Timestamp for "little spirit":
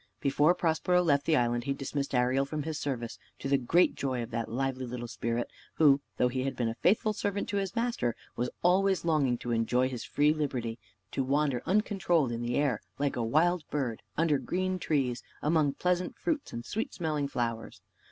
4.87-5.51